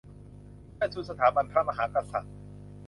[0.75, 2.33] เชิดชูสถาบันพระมหากษัตริย์